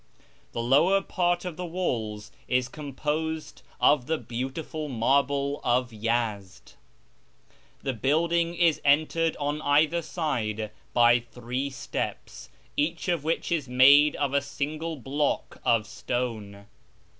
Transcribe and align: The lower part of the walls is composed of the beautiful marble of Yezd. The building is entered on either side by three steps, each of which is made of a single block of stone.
The 0.53 0.63
lower 0.63 0.99
part 1.01 1.45
of 1.45 1.57
the 1.57 1.65
walls 1.67 2.31
is 2.47 2.67
composed 2.67 3.61
of 3.79 4.07
the 4.07 4.17
beautiful 4.17 4.89
marble 4.89 5.61
of 5.63 5.91
Yezd. 5.91 6.73
The 7.83 7.93
building 7.93 8.55
is 8.55 8.81
entered 8.83 9.37
on 9.37 9.61
either 9.61 10.01
side 10.01 10.71
by 10.91 11.19
three 11.19 11.69
steps, 11.69 12.49
each 12.75 13.09
of 13.09 13.23
which 13.23 13.51
is 13.51 13.67
made 13.69 14.15
of 14.15 14.33
a 14.33 14.41
single 14.41 14.95
block 14.95 15.61
of 15.63 15.85
stone. 15.85 16.65